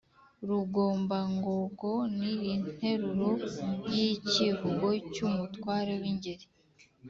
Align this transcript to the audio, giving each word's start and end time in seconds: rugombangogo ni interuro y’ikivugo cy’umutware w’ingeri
rugombangogo 0.47 1.91
ni 2.19 2.33
interuro 2.53 3.29
y’ikivugo 3.95 4.87
cy’umutware 5.13 5.91
w’ingeri 6.01 6.45